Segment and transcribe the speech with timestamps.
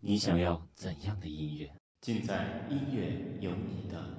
[0.00, 1.70] 你想要怎样的音乐？
[2.00, 4.17] 尽在音乐有你的。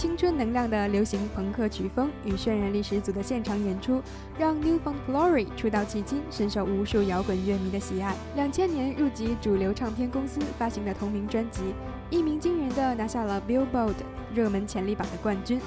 [0.00, 4.00] 青春能量的流行朋克曲风与渲染力十足的现场演出，
[4.38, 8.16] 让 Newfound Glory 出道迄今深受无数摇滚乐迷的喜爱。
[8.34, 11.74] 两千年入籍主流唱片公司发行的同名专辑，
[12.08, 13.92] 一鸣惊人的拿下了 Billboard
[14.34, 15.60] 热门潜力榜的冠军。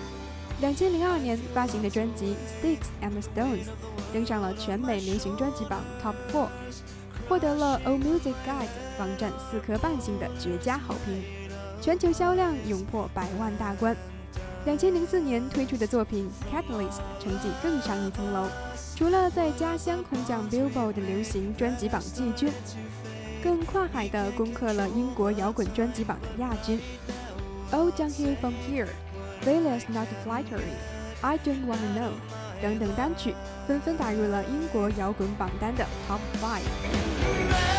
[0.61, 3.65] 两千零二年发行的专辑《Sticks and Stones》
[4.11, 6.47] 登上了全美流行专辑榜 Top Four，
[7.29, 11.21] 获得了 All Music Guide 网站四颗半星的绝佳好评。
[11.79, 13.95] 全球销量勇破百万大关。
[14.65, 18.47] 两千零四年推出的作品《Catalyst》成绩更上一层楼，
[18.95, 22.49] 除了在家乡空降 Billboard 流行专辑榜季军，
[23.43, 26.79] 更跨海的攻克了英国摇滚专辑榜的亚军。
[27.75, 28.85] 《All Downhill From Here》、
[29.45, 30.45] 《Failures Not Flattery》、
[31.21, 32.11] 《I Don't Wanna Know》
[32.61, 33.35] 等等单曲
[33.67, 37.72] 纷纷打入了英国摇滚榜单的 Top Five。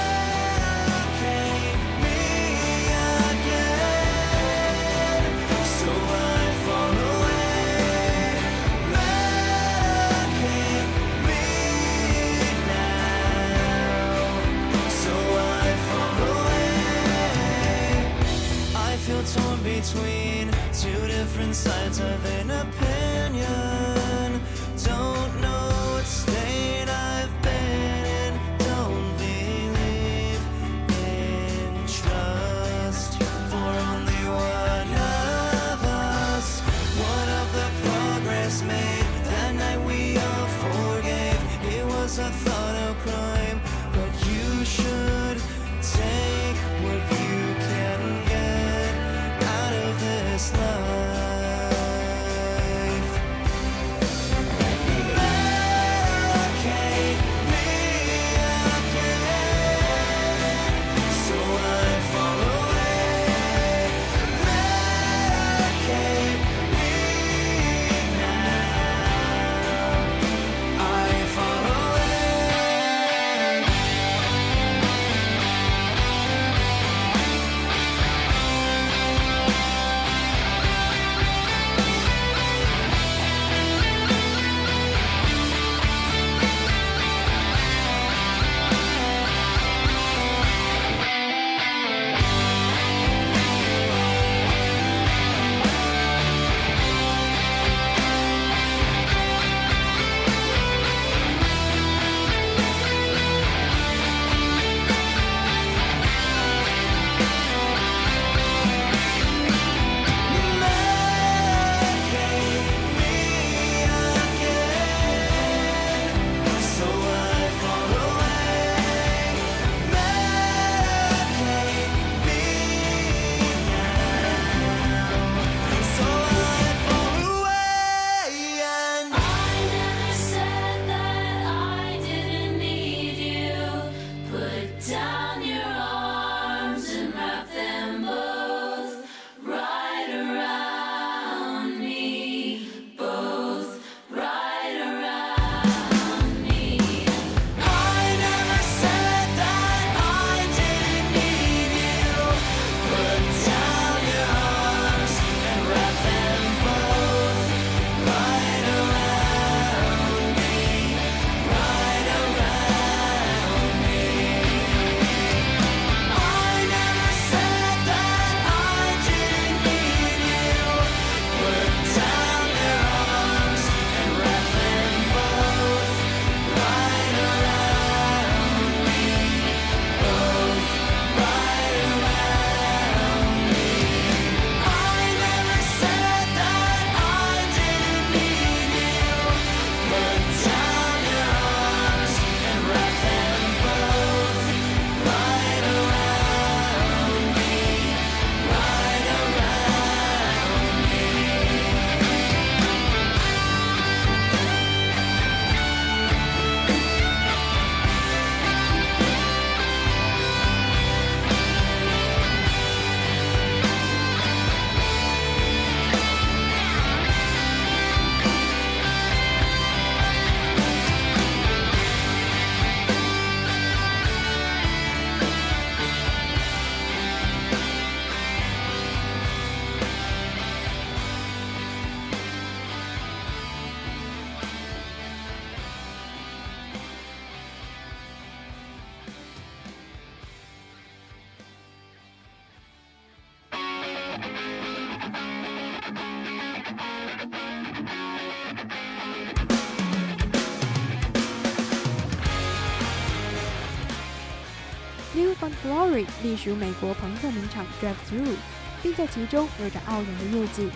[256.23, 258.37] 隶属美国朋克名厂 Drive Through，
[258.83, 260.71] 并在其中有着傲人的业绩。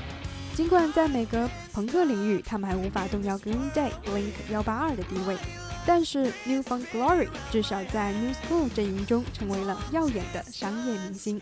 [0.55, 5.37] 尽管在每个朋克领域，他们还无法动摇 Green Day、Blink 幺八二的地位，
[5.87, 11.41] 但是 New Found Glory 至少在 New School 阵营中成为了耀眼的商业明星。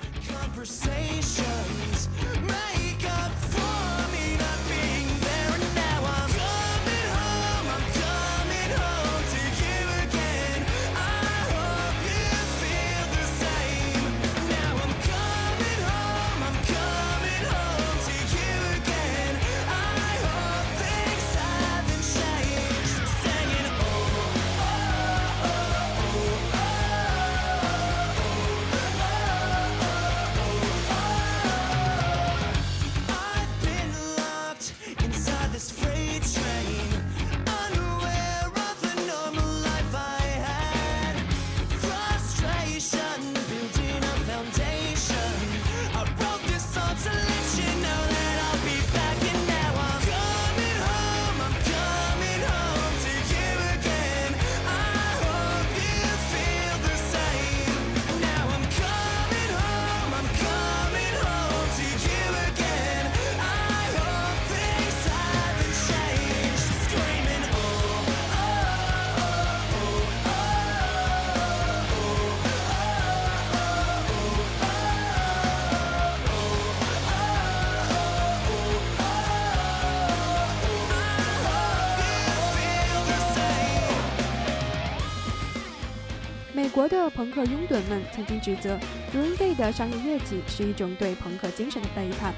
[87.27, 88.79] 朋克拥趸们曾经指责
[89.13, 92.33] Green Day 的商业业绩是一种对朋克精神的背叛，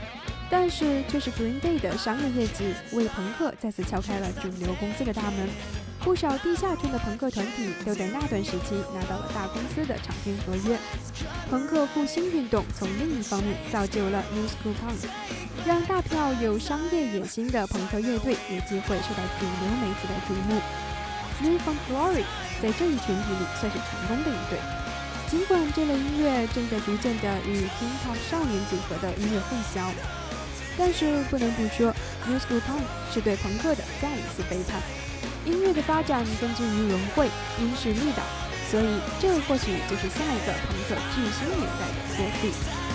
[0.49, 5.47] 但是却是 Green Day 的商业业绩为朋克再次敲开了主流公司的大门。
[6.01, 10.79] 不少地下圈的朋克团体都在那段时期拿到了大公司的唱片合约。
[11.51, 15.07] 朋克复兴运动从另一方面造就了 New School Punk，
[15.67, 20.63] 让大票有商业野心的朋克乐队有机会受到主流媒体的瞩目。
[21.41, 22.25] New f o u n Glory
[22.63, 24.59] 在这一群体里算是成功的一对。
[25.31, 29.93] 尽管这类音乐正在逐渐的与 Teen Pop 少年组合的音乐混淆，
[30.79, 31.95] 但是不能不说
[32.27, 34.81] ，New School Punk 是对朋克的再一次背叛。
[35.45, 37.29] 音乐的发展根基于融汇、
[37.61, 38.23] 因势利导，
[38.71, 42.88] 所以这或许就是下一个朋克巨星年代的缩影。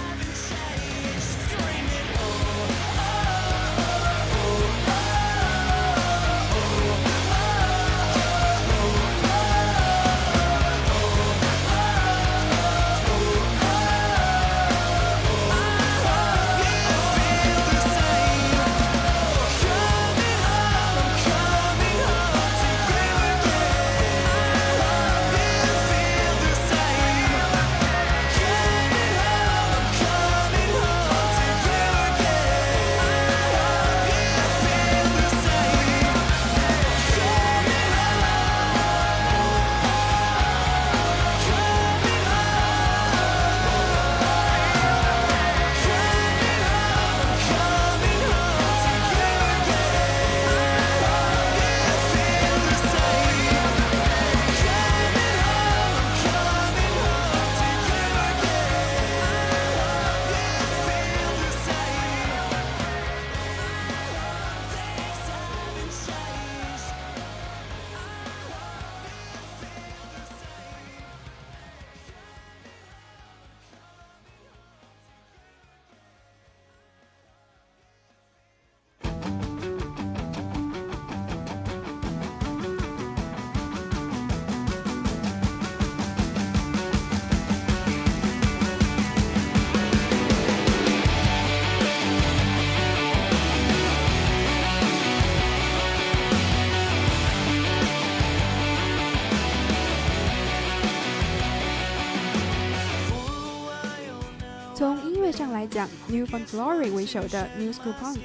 [105.64, 108.18] 来讲，New Found Glory 为首的 New School Punk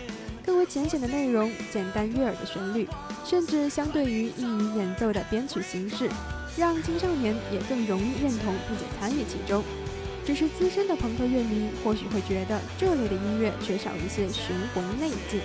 [0.45, 2.89] 更为浅显的内容、简单悦耳的旋律，
[3.25, 6.11] 甚至相对于易于演奏的编曲形式，
[6.57, 9.63] 让青少年也更容易认同并且参与其中。
[10.27, 15.39] 只是资深的朋克乐迷或许会觉得这类的音乐缺少一些雄浑内劲。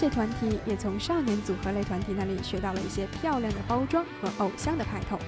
[0.00, 5.18] 这些团体也从少年组合类团体那里学到了一些漂亮的包装和偶像的派头。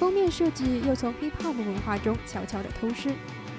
[0.00, 3.10] 封面设计又从 hip hop 文化中悄悄地偷师，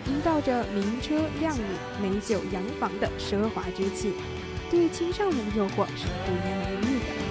[0.07, 1.61] 营造着名车靓女、
[2.01, 4.11] 美酒洋房的奢华之气，
[4.69, 7.30] 对青少年的诱惑是不言而喻的。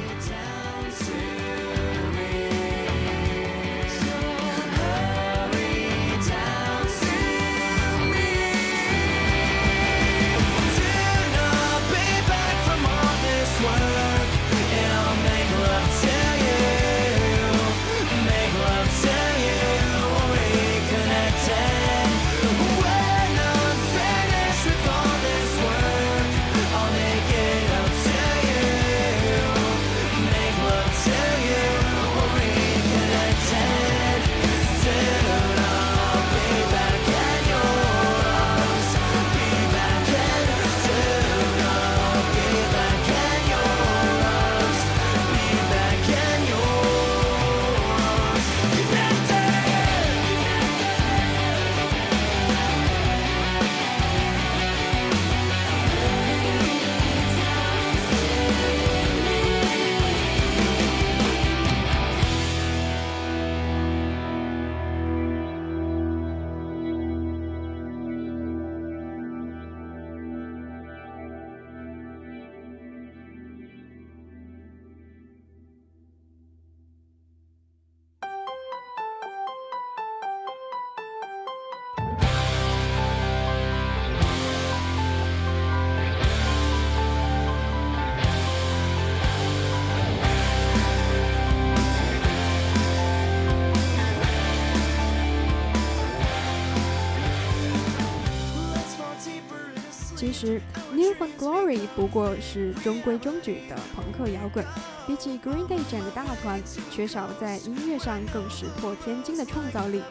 [100.20, 100.60] 其实
[100.92, 104.62] ，New Found Glory 不过是中规中矩的朋克摇滚，
[105.06, 110.02] 比起 Green Day 这样的大团，缺少在音乐上更石破天惊的创造力。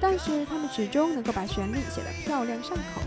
[0.00, 3.02] 但是他们始终能够把旋律写得漂亮上口，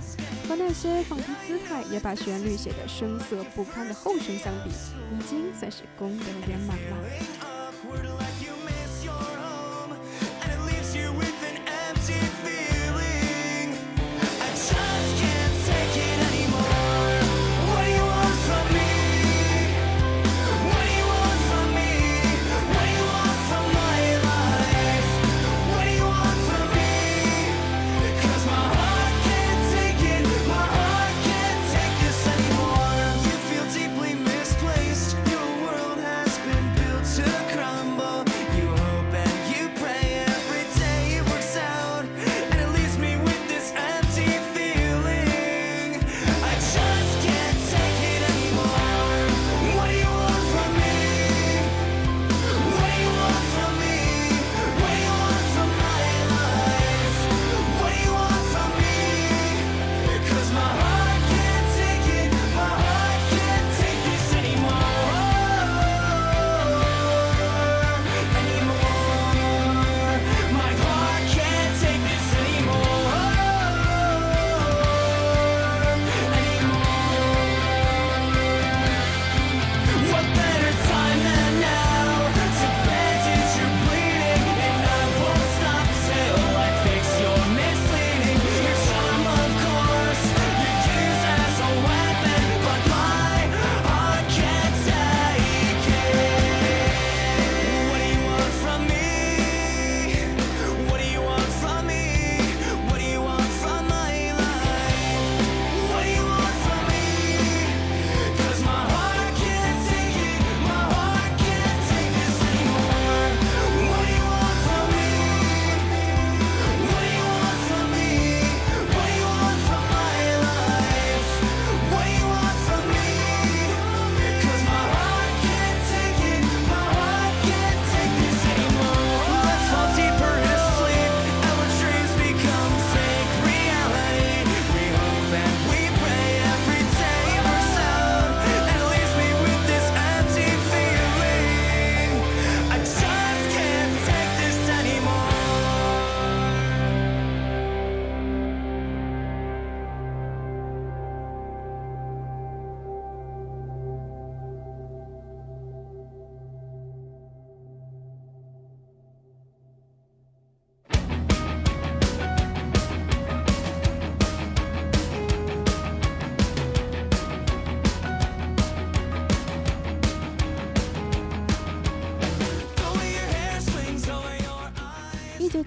[0.48, 4.70] 和那些放低姿态也把旋律写得声色不堪的后生相比，
[5.18, 8.51] 已经算是功德圆满了。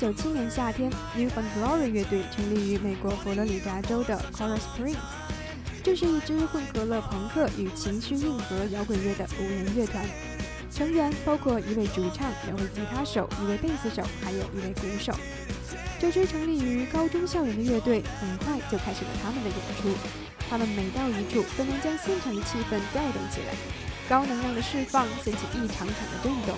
[0.05, 4.99] 九七年夏天，New Found Glory 乐队成立于美国佛罗里达州的 Coral Springs，
[5.83, 10.05] 这是一支混合了朋克与情绪硬核摇滚乐的五人乐团，
[10.71, 15.11] 成员包括一位主唱、两位吉他手、一位贝斯手，还有一位鼓手。
[15.99, 19.89] 这支成立于高中校园的乐队很快就开始了他们的演出，
[20.51, 23.55] 他们每到一处都能将现场的气氛调动起来，
[24.07, 26.55] 高能量的释放掀起一场场的震动。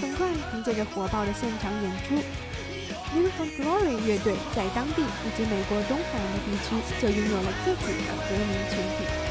[0.00, 2.14] 很快，凭借着火爆的现场演出
[3.16, 9.25] ，New Found Glory 乐队在当地以及美国东海岸的地区就拥有了自己的歌迷群体。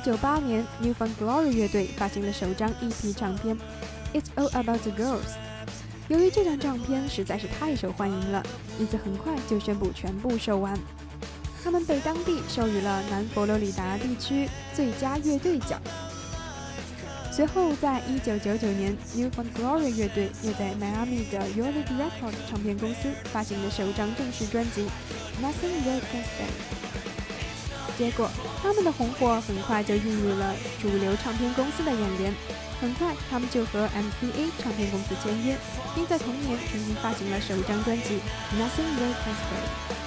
[0.00, 3.56] 九九八年，New f o u n d Glory 乐队发行了首张 EP 唱片
[4.14, 5.18] 《It's All About the Girls》。
[6.06, 8.40] 由于这张唱片实在是太受欢迎了，
[8.78, 10.78] 因此很快就宣布全部售完。
[11.64, 15.80] 他们被当地授予了南佛罗里达地区最佳乐队奖。
[17.32, 24.82] 随后，在一九九九年，New f o u n d Glory 乐队又在迈阿密的 u r l i Records 唱片公司发行了首张正式专辑
[25.42, 26.74] 《Nothing You Can Stand》。
[27.98, 28.30] 结果，
[28.62, 32.32] 他们的红火很快就映入了主流唱片公司的眼帘。
[32.80, 35.56] 很快，他们就和 MCA 唱片公司签约，
[35.96, 38.20] 并在同年重新发行了首张专辑
[38.56, 39.97] 《Nothing Else Can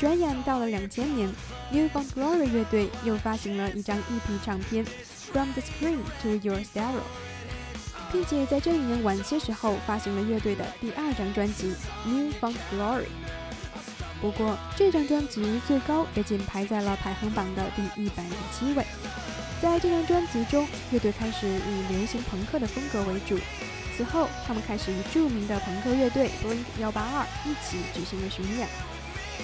[0.00, 1.30] 转眼到了两千年
[1.70, 4.82] ，New Found Glory 乐队又发行了一张 EP 唱片
[5.30, 7.00] 《From the Screen to Your Stereo》，
[8.10, 11.74] 并且在这一年晚些时候发行了乐队的第二张专辑
[12.08, 13.02] 《New Found Glory》。
[14.22, 18.82] 不过，这张专辑最高也仅排在了排行榜的第一百零七位。
[19.60, 23.38] 在这张专辑中，乐队开始以流行朋克的风格为主。
[23.98, 28.66] 此后，他们开始与著名的朋克乐队 Blink 182一起举行了巡演。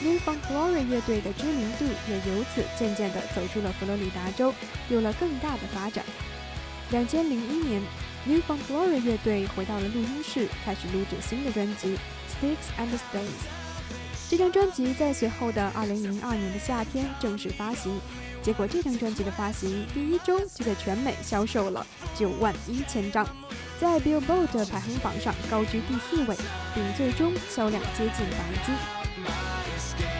[0.03, 4.53] New Found Glory 乐队的知名度也由此渐渐地走出了佛罗里达州，
[4.89, 6.05] 有了更大的发展。
[6.91, 7.83] 两千零一年
[8.25, 11.89] ，New Found Glory 乐队回到了录音室，开始录制新的专辑
[12.31, 13.21] 《Sticks and Stones》。
[14.29, 17.97] 这张专辑在随后的二零零二年的夏天正式发行，
[18.43, 23.25] 结果这张专辑的发行第一周就在全美销售了九万一千张，
[23.81, 26.37] 在 Billboard 排行榜上高居第四位，
[26.75, 29.56] 并最终销量接近白金。
[29.77, 30.16] escape.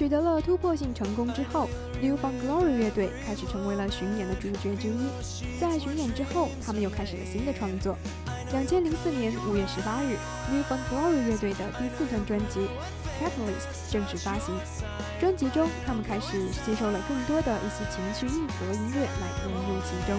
[0.00, 1.68] 取得了突破性成功之后
[2.00, 5.60] ，New Found Glory 乐队开始成为了巡演的主角之一。
[5.60, 7.94] 在巡演之后，他们又开始了新的创作。
[8.50, 10.16] 两千零四年五月十八日
[10.50, 12.60] ，New Found Glory 乐队的第四张专辑
[13.20, 14.54] 《Catalyst》正式发行。
[15.20, 20.18] 专辑中，他们开始吸收了更多的一些情绪硬核音乐来融入其中。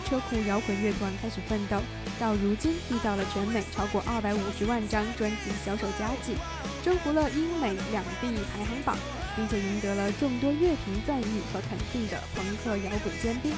[0.00, 1.80] 车库摇滚乐团开始奋斗，
[2.18, 6.34] 到如今缔造了全美超过二百五十万张专辑销售佳绩，
[6.84, 8.96] 征服了英美两地排行榜，
[9.36, 13.52] 并且赢得了众多乐评赞誉和肯定的朋克摇滚尖兵。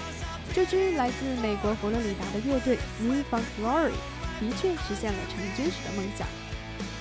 [0.53, 3.93] 这支来自美国佛罗里达的乐队 New Funk Glory
[4.41, 6.27] 的确实现了成军时的梦想。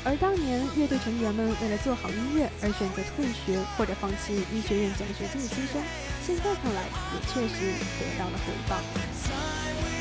[0.04, 5.82] 而当年乐队成员们为了做好音乐而选择退学或者放弃医学院奖学金的牺牲，
[6.26, 9.99] 现在看来也确实得到了回报。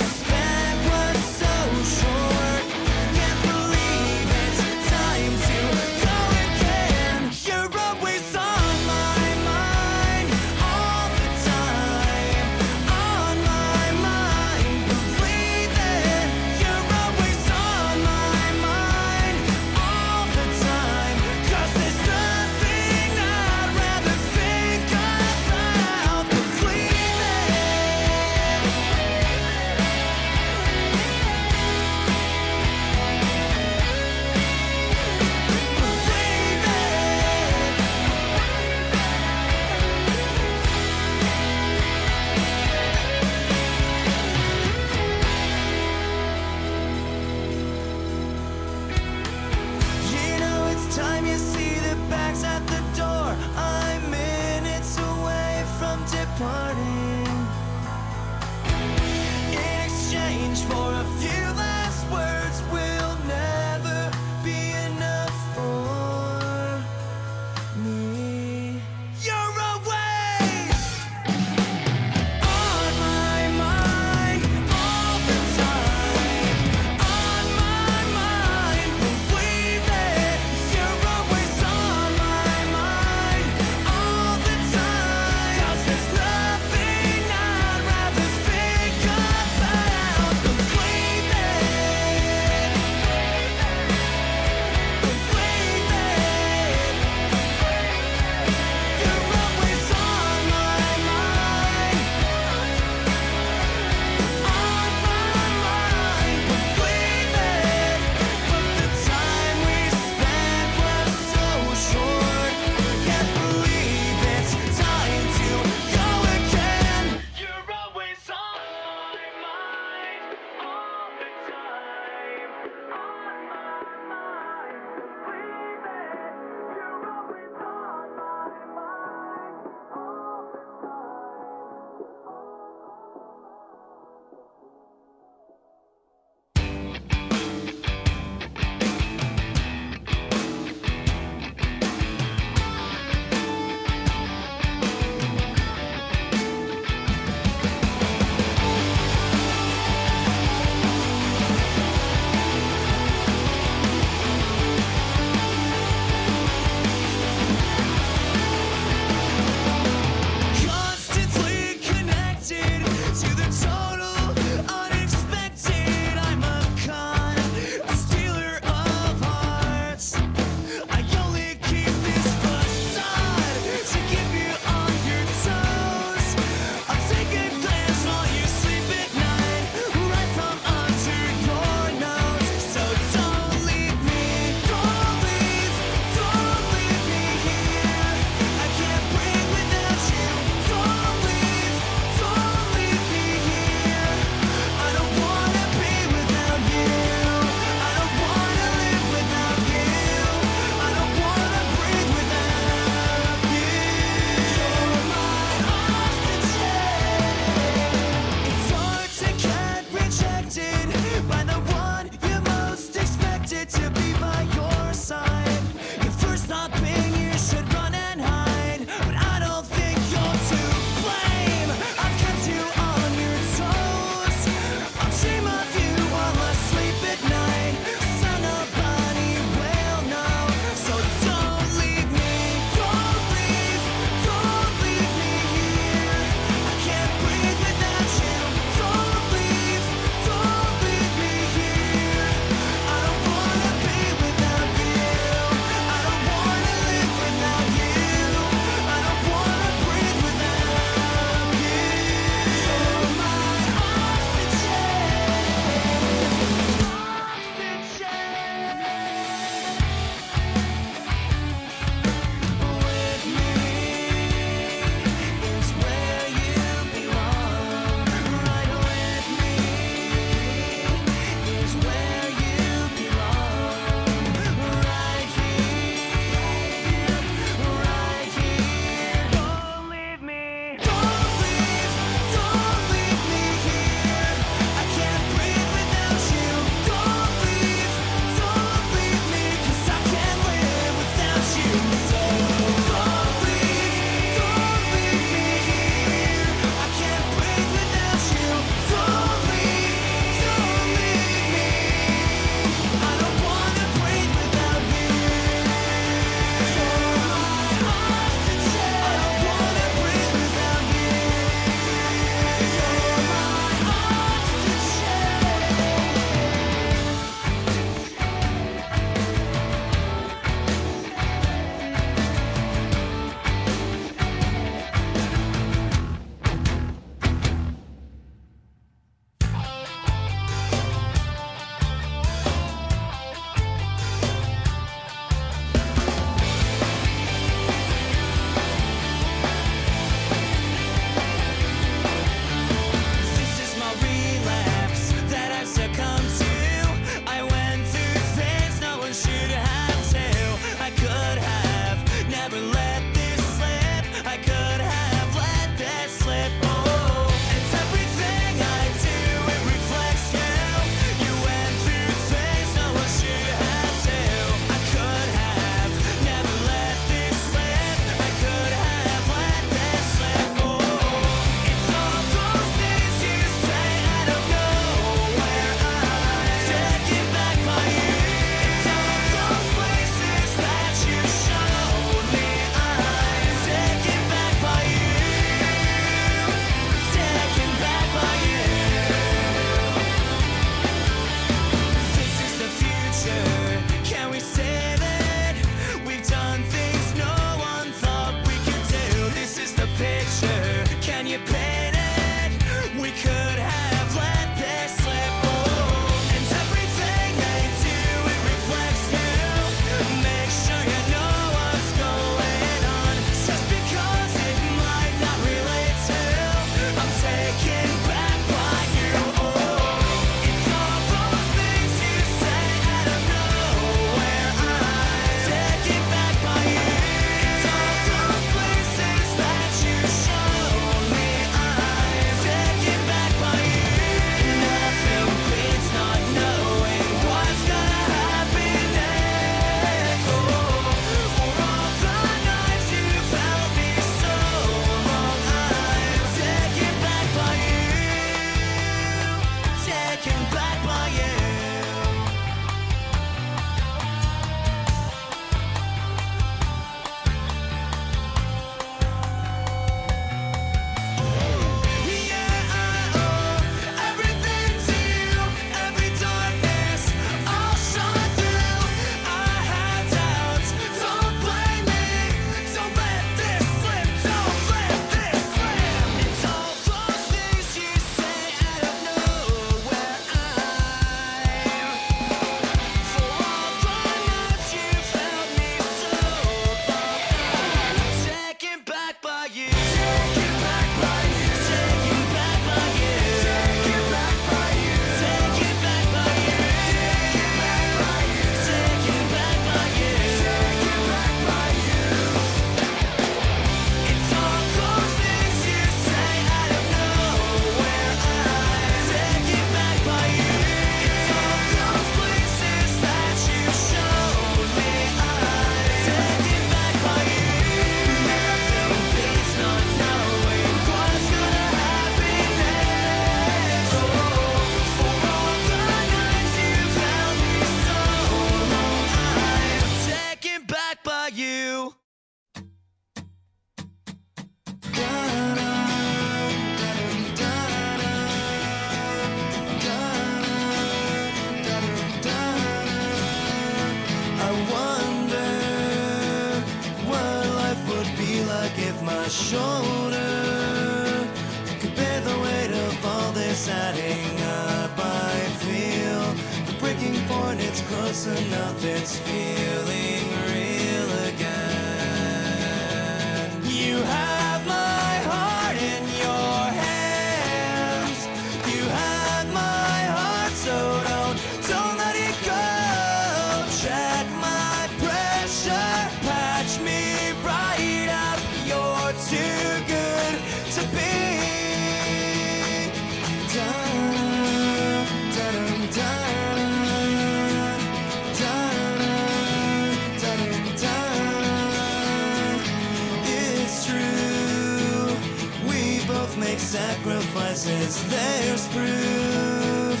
[597.62, 600.00] Says there's proof.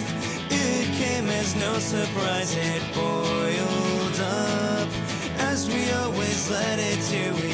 [0.50, 4.88] It came as no surprise, it boiled up.
[5.38, 7.51] As we always let it do,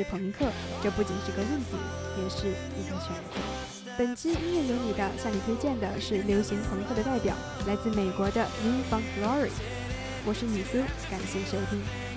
[0.00, 0.46] 是朋克，
[0.82, 1.76] 这不仅是个问题，
[2.16, 3.94] 也是一个选择。
[3.98, 7.36] 本期音乐有你的，向你推荐的是流行朋克的代表，
[7.66, 9.50] 来自美国的 New Found Glory。
[10.24, 12.09] 我是米斯，感谢收听。